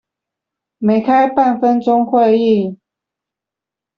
[0.79, 2.77] 沒開半分鐘會議